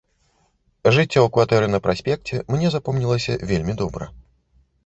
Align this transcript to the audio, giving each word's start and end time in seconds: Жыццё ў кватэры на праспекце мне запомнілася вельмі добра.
Жыццё 0.95 1.19
ў 1.23 1.29
кватэры 1.35 1.67
на 1.75 1.79
праспекце 1.87 2.41
мне 2.55 2.67
запомнілася 2.77 3.39
вельмі 3.53 3.73
добра. 3.83 4.13